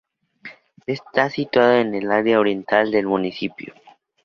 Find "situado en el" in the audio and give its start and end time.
1.29-2.11